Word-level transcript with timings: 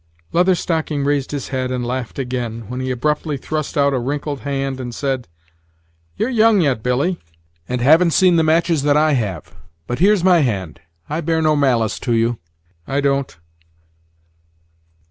Leather 0.31 0.55
Stocking 0.55 1.03
raised 1.03 1.29
his 1.29 1.49
head, 1.49 1.69
and 1.71 1.85
laughed 1.85 2.17
again, 2.17 2.61
when 2.69 2.79
he 2.79 2.89
abruptly 2.89 3.37
thrust 3.37 3.77
out 3.77 3.93
a 3.93 3.99
wrinkled 3.99 4.39
hand, 4.39 4.79
and 4.79 4.95
said: 4.95 5.27
"You're 6.17 6.31
young 6.31 6.59
yet, 6.59 6.81
Billy, 6.81 7.19
and 7.69 7.81
haven't 7.81 8.09
seen 8.09 8.35
the 8.35 8.41
matches 8.41 8.81
that 8.81 8.97
I 8.97 9.11
have; 9.11 9.53
but 9.85 9.99
here's 9.99 10.23
my 10.23 10.39
hand; 10.39 10.81
I 11.07 11.21
bear 11.21 11.39
no 11.39 11.55
malice 11.55 11.99
to 11.99 12.13
you, 12.13 12.39
I 12.87 12.99
don't." 12.99 13.37